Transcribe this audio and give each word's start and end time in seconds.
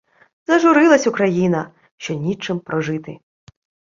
«Зажурилась 0.47 1.07
Україна, 1.07 1.71
що 1.97 2.13
нічим 2.13 2.59
прожити…» 2.59 3.17